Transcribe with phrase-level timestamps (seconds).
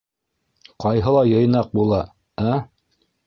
[0.85, 2.01] —Ҡайһылай йыйнаҡ була,
[2.55, 2.57] ә!